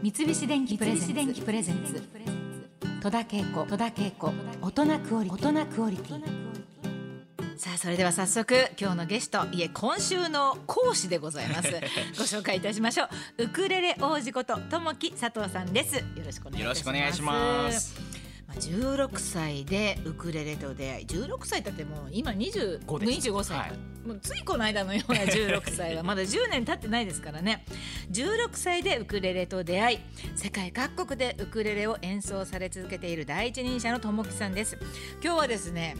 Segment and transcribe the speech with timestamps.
[0.00, 2.00] 三菱電機プレゼンツ。
[3.02, 3.66] 戸田恵子。
[3.66, 4.32] 戸田恵子。
[4.62, 6.22] 大人クオリ大人クオリティ。
[7.56, 11.70] さあそれでは早速今日のゲストいえ今週の講師でございます。
[12.16, 13.06] ご紹介いたしましょ
[13.38, 13.44] う。
[13.44, 15.96] ウクレレ王子こと友木佐藤さんです。
[15.96, 16.62] よろしくお願いします。
[16.62, 18.00] よろしくお願いします。
[18.46, 21.06] まあ、16歳でウクレレと出会い。
[21.06, 23.28] 16歳だってもう今20 5です。
[23.30, 27.64] 25歳、はいもうついこの間のような 16歳はまだ10年経ってないですからね。
[28.10, 29.98] 16歳でウクレレと出会い
[30.34, 34.78] 世界各国でウクレレを演奏され続けている第一人者の友木さんです。
[35.22, 35.96] 今日はですね、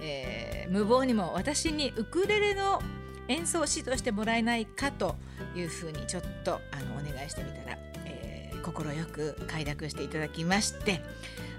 [0.00, 2.80] えー無謀にも私にウクレレの
[3.26, 5.16] 演奏を指導してもらえないかと
[5.56, 11.02] いうふうにちょっとあのお願いしてみたら、えー、快く快諾していただきまして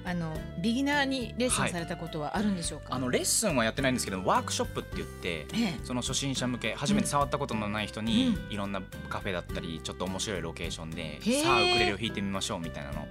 [0.04, 5.80] あのビギナーにレッスンされたことはあるんでしょうか、あのレッスンはやってないんですけどワークショップって言ってええ。
[5.84, 13.08] その初心者向け初めて触ったことのない人に、ういろんなカフェだったりちょっと面白いロケーションでさあウクレレを弾いてみましょうみたいなの。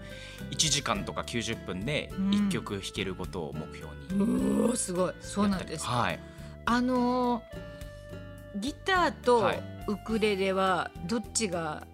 [0.51, 2.31] 1時間とか90分でうん。
[2.31, 4.25] 1曲弾けることを目標に。
[4.25, 5.15] うおーすごい。
[5.21, 6.19] そうやなんですはい。
[6.67, 7.71] あのー
[8.57, 9.63] ギターとはい。
[9.87, 11.87] ウクレレはどっちが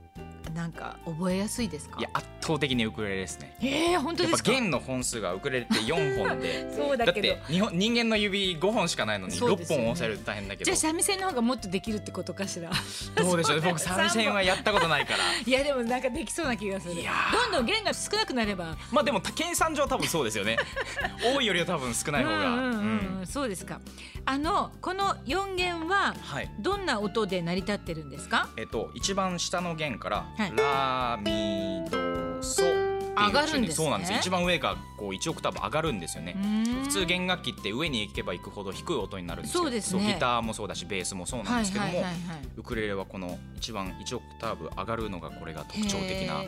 [0.54, 1.98] なんか覚えやすいですか？
[2.00, 3.54] いや圧倒的にウクレレですね。
[3.60, 6.70] えー、本当やっぱですか弦の本数がウクレレって4本で。
[6.74, 7.20] そうだけど。
[7.22, 9.84] て日本人間の指5本しかないのに6そうですよね。
[9.84, 10.64] 本押さえると大変だけど。
[10.64, 12.70] じゃあ三味線の方がもっとできるってことかしら？
[13.16, 13.60] どうでしょう。
[13.60, 15.18] 僕三味線はやったことないから。
[15.44, 16.94] いやでもなんかできそうな気がする。
[16.94, 18.76] どんどん弦が少なくなれば。
[18.92, 20.56] まあでも計算上多分そうですよね。
[21.34, 22.36] 多いよりは多分少ない方が。
[22.36, 23.80] うんうんうんそうですか。
[24.24, 26.50] あのこの4弦ははい。
[26.60, 28.48] どんな音で成り立ってるんですか？
[28.56, 30.52] えっと一番下の弦からはい。
[30.56, 33.74] ラミドソっていう上がるんですね。
[33.74, 34.18] そうなんですよ。
[34.18, 36.36] 一番上がこう1オクターブ上がるんですよね。
[36.82, 40.14] 普普通弦楽器って上に行けば行くほど低い音になるんですよそうですね。
[40.14, 42.04] ギターもそうだしベースもそうなんですけども
[42.56, 46.42] ウクレレはこの一番1オクターブ上がるのがこれが特徴的な。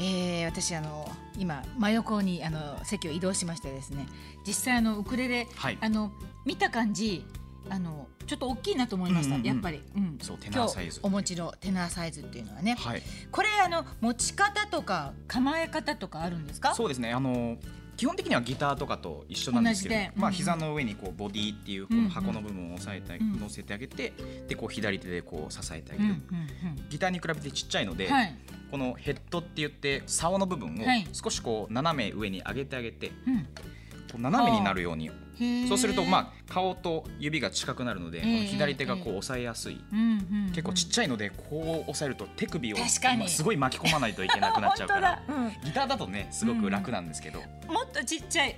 [0.00, 1.06] えー私あの
[1.38, 4.06] 今真横にあの席を移動しましてですね。
[4.46, 5.78] 実際あのウクレレはい。
[5.80, 6.12] あの
[6.44, 7.24] 見た感じ
[7.68, 9.54] あのちょっと大きいなと思いました、うんうんうん。
[9.54, 13.02] やっぱり、うん、そうテナーサイズお持ちのテナーサイズっていうのはね、はい。
[13.30, 16.74] これあの持ち方とか構え方とかあるんですか？
[16.74, 17.12] そうですね。
[17.12, 17.56] あの
[17.96, 22.04] 基本的にはギターとかと一緒なんですけどうんまあ膝の上にこうボディっていうこうんうん。
[22.04, 23.38] の箱の部分を押さえてうん。
[23.38, 24.12] 乗せてあげて
[24.48, 26.88] でこう左手でこう支えてあうんうげるん。
[26.88, 28.34] ギターに比べてちっちゃいので、うんはい、
[28.70, 31.06] このヘッドって言って竿の部分をはい。
[31.12, 33.46] 少しこう斜め上に上げてあげてうん
[34.12, 35.10] こう斜めになるように。
[35.66, 39.80] そうするとまあ顔と指が近くなるのでこええの左手がこう押さえやすい。
[40.50, 42.76] 結構ちっちゃいのでこう押さえると手首を
[43.26, 45.22] すごい巻き込まないといけなくなっちゃうから。
[45.64, 47.40] ギターだとねすごく楽なんですけど。
[47.68, 48.56] うん、もっとちっちゃい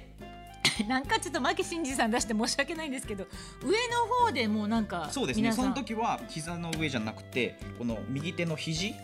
[0.89, 3.27] なんかちょっと牧真司さん出して申し訳ないんですけど
[3.62, 5.53] 上の方でもうなんかそうですね。
[5.53, 8.99] その時は膝の上じゃなくてこの右手の肘と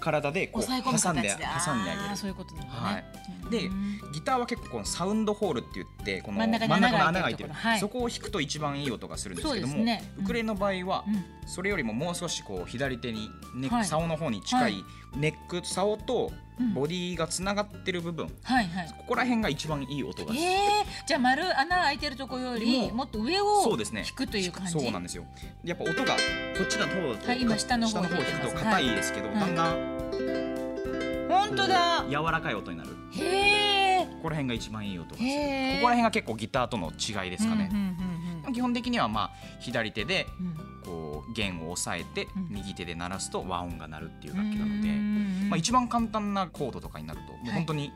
[0.00, 1.34] 体でこう挟んで。
[1.54, 2.16] 挟んであげる。
[2.16, 3.50] そういうことなんだね、はい。
[3.50, 4.00] でうん。
[4.12, 7.50] ギターは結構このサウンドホールって言ってこの真ん中の穴が開いてる
[7.80, 9.84] そこを弾くと一番いい音がするんですけども、
[10.18, 11.24] ウクレレの場合はうん。
[11.46, 14.84] それよりももう少しこう左手にネック、はい竿の方に近はいい
[15.16, 16.72] ネック竿とうん。
[16.72, 18.88] ボディがつながってる部分、はいはい。
[18.88, 24.04] ここら辺が一番いい音がする、えー、じゃあ丸穴開いてるところよりももっと上をそうですね。
[24.06, 24.72] 引くという感じ？
[24.72, 25.24] そうなんですよ。
[25.64, 26.14] やっぱ音がこ
[26.62, 27.42] っちだとはい。
[27.42, 29.40] 今下の方下の方に弾くと硬いですけど、はい。
[29.40, 32.04] だんだん本当だ。
[32.08, 32.90] 柔らかい音になる。
[33.10, 35.28] へえここら辺が一番いい音がする。
[35.28, 37.68] ここら辺が結構ギターとの違いですかね。
[37.72, 38.13] うん、うんうん
[38.52, 40.56] 基本的にはまあ左手でうん。
[40.84, 42.48] こう弦を押さえてうん。
[42.50, 47.92] 右手で鳴らすと和音が鳴るっていううん楽器なので、うんまあ、一番簡単なコードとかになるともうはい本当に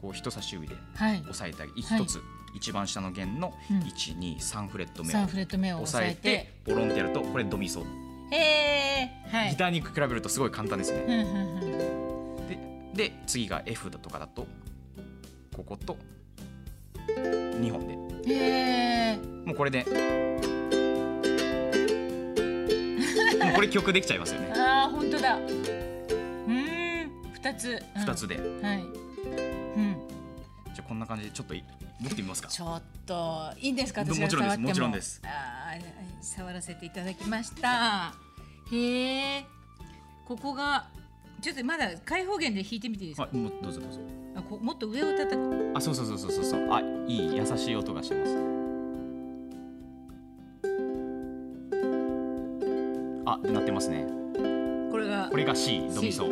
[0.00, 1.20] こう人差し指ではい。
[1.20, 2.02] 押さえてあげはい。
[2.02, 2.20] 一つ
[2.54, 3.78] 一番下の弦のうん。
[3.80, 6.22] 123フレット目を3フレット目を押押さえて。
[6.22, 7.84] てボロンってやるとこれドミソ。
[8.30, 9.50] へえはい。
[9.50, 11.00] ギターに比べるとすごい簡単ですね。
[11.00, 12.58] うんうんうんで
[12.94, 14.46] で次が F だとかだと
[15.54, 15.96] ここと
[17.06, 17.96] 2本で
[18.34, 19.84] へえもうこれで。
[23.44, 24.52] もうこれ曲できちゃいますよね。
[24.56, 25.36] ああ本当だ。
[25.36, 27.82] うーん二つ。
[27.94, 28.02] うん。
[28.02, 28.36] 2つで。
[28.36, 28.80] はい。
[28.80, 28.84] う
[29.80, 29.96] ん。
[30.74, 31.62] じゃあこんな感じでちょっとい
[32.00, 32.48] 持ってみますか。
[32.48, 34.04] ちょっといいんですか？
[34.04, 34.68] ど私が触っても。
[34.68, 35.20] もちろんです。
[35.20, 38.12] もちろんですあー触らせていただきました。
[38.72, 39.46] へえ
[40.26, 40.88] ここが
[41.40, 44.00] ちょっとまだ開放弦で弾いてみていいですか、はいもうどうぞどうぞ。
[44.34, 45.72] あこもっと上を叩く。
[45.74, 48.36] あそうそうそうそうそうあいい優しい音がしてます。
[53.24, 54.06] あ鳴ってますね。
[54.90, 56.30] これがこれが C ドミソは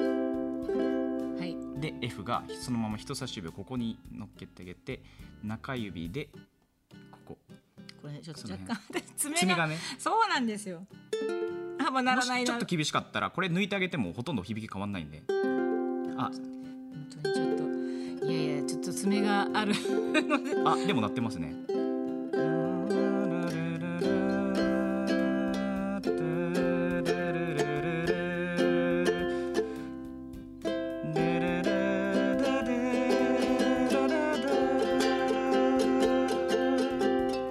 [1.44, 1.56] い。
[1.80, 5.02] で F がそのまま人差し指をここに乗っけてあげて
[5.44, 6.30] 中指で
[7.12, 7.38] ここ。
[8.02, 8.80] これちょっと若干
[9.16, 9.38] 爪が。
[9.38, 9.76] 爪がね。
[9.98, 10.84] そうなんですよ
[11.86, 12.46] あ幅なもらないな。
[12.46, 15.22] しちょっと厳しかったらこれ抜いてあげてもほとんど響き変わんないんで。
[16.16, 16.30] あ。
[16.32, 16.42] 本
[17.22, 19.72] 当にちょっといやいやちょっと爪がある
[20.64, 21.54] あでも鳴ってますね。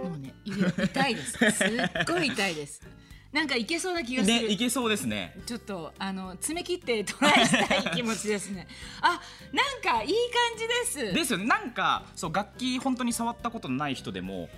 [0.04, 1.32] もうね指が痛いです。
[1.32, 1.70] すっ
[2.08, 2.82] ごい痛いです
[3.32, 5.36] なんかいけそうな気がする、ねいけそうですね。
[5.46, 8.68] ちょっとあの爪切ってトライしたい気持ちですね。
[9.02, 9.20] あ
[9.52, 11.14] なんかいい感じです。
[11.14, 11.46] ですよね。
[11.46, 14.50] なんかそう楽器本当に触ったことのない人でも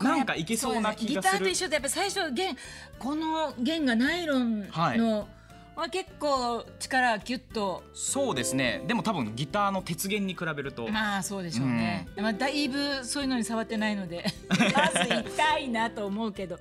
[0.00, 1.38] なんかいけそうな気がする。
[1.38, 2.56] ギターと一緒でやっぱ最初弦
[2.98, 5.28] この弦がナイロンの、
[5.76, 7.82] は結構力ギュッと。
[7.94, 8.82] そうですね。
[8.86, 10.88] でも多分ギターの鉄弦に比べると。
[10.88, 14.56] まあそうでしょうね、まあ、だいぶそういうのに触ってないので ま
[15.04, 16.58] ず痛いなと思うけど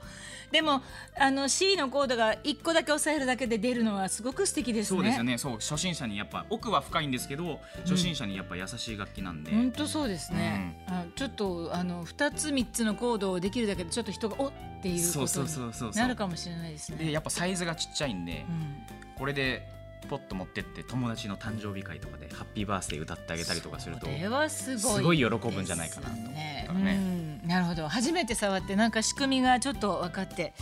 [0.51, 0.81] でも
[1.17, 4.97] あの C のコードが1個だけ押さえるだけで出るのはすごく素敵ですね。
[4.97, 5.37] そうですよね。
[5.37, 14.51] そう初心者にやっぱ奥は深いんですけど初心者にやっぱ優しい楽器なんで、本当そうですね、あちょっとあの2つ3つのコードをできるだけでちょっと人がおっ
[14.81, 16.01] ていうそうそうことにそうそう。
[16.01, 17.05] なるかもしれないですね。
[17.05, 18.77] でやっぱサイズがちっちゃいんで、うん。
[19.17, 19.67] これで
[20.09, 24.07] ポッと持ってって友達の誕生日会とかでハッピーバースデー歌ってあげたりとかすると
[24.49, 26.33] すごい喜ぶんじゃないかなと思っ
[26.65, 26.99] たらね。
[26.99, 27.20] うん
[27.51, 30.53] なるほど初めて触ってなんか仕組みがちょっと分かって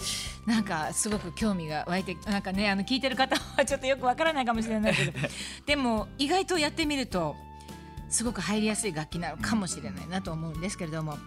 [0.47, 5.11] なんかすごく興味が湧いてなんかねあの聞いてる方はちょっとよく分からないかもしれないけど
[5.67, 7.35] でも意外とやってみると
[8.09, 11.17] すごく入りやすい楽器なのかもしれないなと思うんですけれども。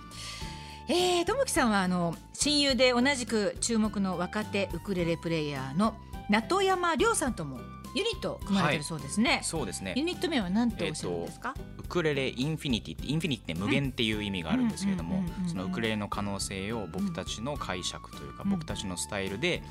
[0.88, 5.94] えー、ともきさんはあの親友で同じく注目の若手ウクレレプレイヤーの
[6.28, 7.60] 名渡山遼さんとも
[7.94, 9.40] ユニットを組まれてるそうですね。
[9.42, 9.92] そうですね。
[9.96, 15.48] ユニット名は何とおっしゃるんですか、ウクレレインフィニティって infinity って無限っていう意味があるんですけれどもうんうんうんうんうん。
[15.50, 18.50] そのウクレレの可能性を僕たちの解釈というかうん。
[18.50, 19.62] 僕たちのスタイルで、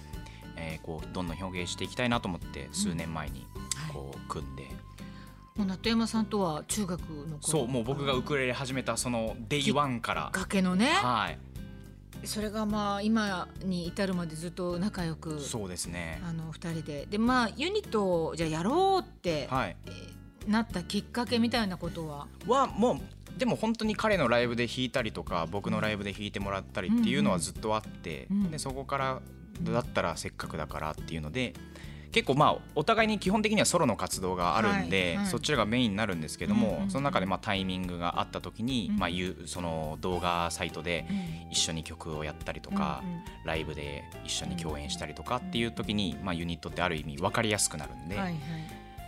[0.58, 3.48] えーこうどんどん表現していきたいなと思って数年前に
[3.92, 4.64] こう組んで、
[5.56, 10.30] もう名渡山さんとは中学の頃そうもう僕がウクレレ始めたその day one から。
[10.32, 10.88] 崖のね。
[10.88, 11.40] はい
[12.24, 16.22] それがまあ今に至るまでずっと仲良くそうですね。
[16.24, 17.08] あの二人で。
[17.10, 19.76] でまあユニットをじゃあやろうって、はい。
[19.86, 22.26] えーなったきっかけみたいなことは？
[22.48, 28.42] はもうでも本当に彼のライブで弾いたりとか僕のライブで弾いてもらったりっていうのはずっとあって、うん。
[28.46, 28.52] うん。
[28.52, 29.22] でそこから
[29.62, 31.54] だったらせっかくだからっていうので
[32.12, 35.26] 結構まあお互いに基本的にはソロの活動があるんで、はいはい。
[35.28, 36.90] そっちらがメインになるんですけども、うんうんうん。
[36.92, 38.98] その中でまあタイミングがあった時に、うん。
[38.98, 41.52] まあ、いうその動画サイトでうん。
[41.52, 48.36] 一緒に曲をやったりとか、うんうんライブで一緒に共演したりとかっていう時に、まあ、ユニットってある意味分かりやすくなるんで、はいはい。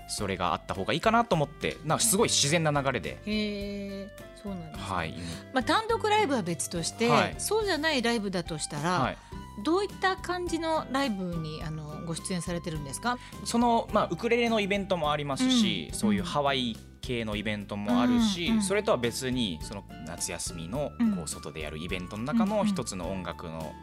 [0.07, 4.07] それがあった方がいいかなと思ってなんかすごい自然な流れで、へえ
[4.41, 4.83] そうなんです、ね。
[4.83, 5.13] はい。
[5.53, 7.35] まあ、単独ライブは別として、はい。
[7.37, 9.17] そうじゃないライブだとしたら、はい、
[9.61, 13.17] どういった感じのライブにあのご出演されてるんですか？
[13.45, 15.97] その、まあ、ウクレレのイベントもありますし、うん。
[15.97, 21.15] そういうハワイ系のイベントもあるし、うんうんそれとは別にその夏休みのうん。
[21.17, 23.73] こう外でやるイベントの中の一つの音楽の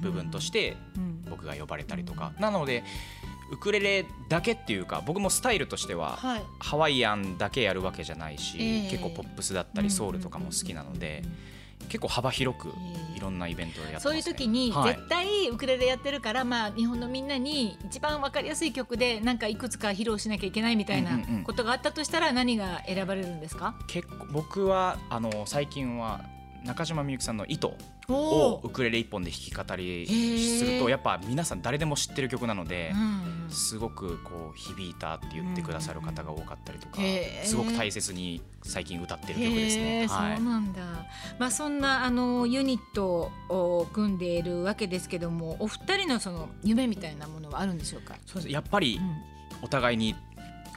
[0.00, 2.84] 部分としてうん僕が呼ばれたりとか、なので
[3.52, 6.42] ウクレレだけっていうか僕もスタイルとしてははい。
[6.58, 8.90] ハワイアンだけやるわけじゃないし、ええ。
[8.90, 11.22] 結構ポップスだったりソウルとかも好きなので、
[11.88, 12.72] 結構幅広く
[13.14, 14.94] いろんなイベントをやってね、そういう時にはい。
[14.94, 21.42] 絶対ウクレレやってるから、まあ日本のみんなに一番わかりやすい曲でなんかいくつか披露しなきゃいけないみたいなうんうんうん。
[21.44, 23.74] ことがあったとしたら何が選ばれるんですか？
[23.86, 26.20] 結構僕はあの最近は
[26.66, 27.76] 中島みゆきさんの「糸」
[28.08, 30.06] おをウクレレ一本で弾き語り
[30.38, 32.96] するとやっぱ皆さん誰でも知ってる曲なのでう
[33.48, 36.98] んすごくこう響いたって言ってくださる方が多かったりとか
[37.44, 40.06] すごく大切に最近歌ってる曲ですへね。
[40.06, 40.36] ーはい。
[40.36, 40.82] そうなんだ。
[41.38, 48.16] まあそんなあのユニットを組んでいるわけですけども、お二人のその夢みたいなものはあるんでしょうか？
[48.26, 48.52] そうです。
[48.52, 49.00] やっぱり
[49.62, 50.16] お互いに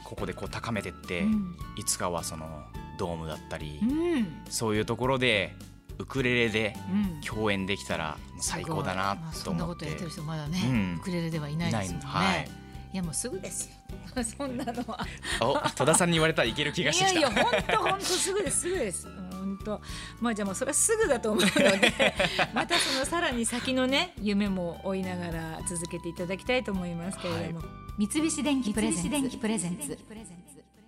[0.04, 1.56] ここでこう高めてって、うん。
[1.76, 2.62] いつかはその
[2.96, 3.86] ドームだったり、う
[4.20, 4.42] ん。
[4.48, 5.56] そういうところで
[6.00, 7.20] ウクレレでうん。
[7.20, 9.24] 共演できたら最高だなすごい。
[9.24, 10.96] まあとそんな思ってことやってる人まだね、うん。
[10.98, 12.06] ウクレレではいないですもんね。
[12.06, 12.48] はい。
[12.92, 13.68] いやもうすぐです
[14.16, 14.24] よ。
[14.24, 15.06] そんなのは。
[15.40, 17.18] お戸田さんに言われたらいける気がしてきた。
[17.18, 18.60] いやいや本当本当すぐです。
[18.60, 19.06] すぐです。
[19.06, 19.80] 本当。
[20.20, 22.14] まあじゃあもうそれはすぐだと思うので
[22.54, 27.62] またそのさらに先のね夢も追いながら続けていただきたいと思いますけれども、
[27.98, 29.98] 三菱電機プレゼンツ。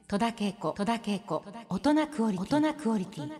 [0.08, 0.72] 戸田恵子。
[0.72, 1.44] 戸田恵子。
[1.68, 2.56] 大人クオリティ。
[2.56, 3.32] 大人クオリティ